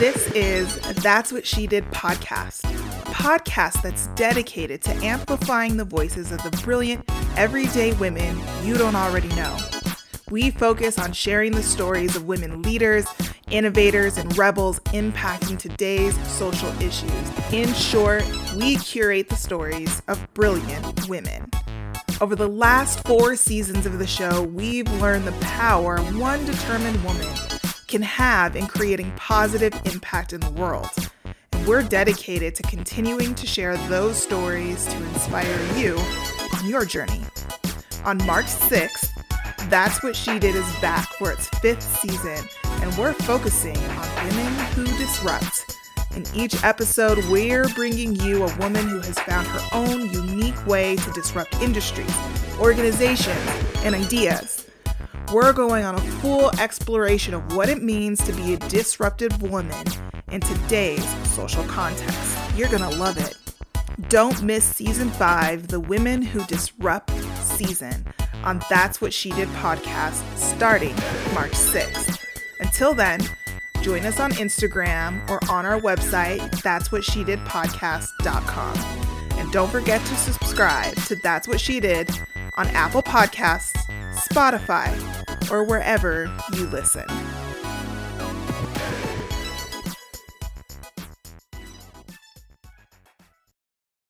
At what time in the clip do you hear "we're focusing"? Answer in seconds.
42.96-43.76